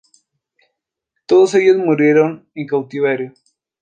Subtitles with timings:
[1.27, 3.35] Todos ellos murieron en cautiverio.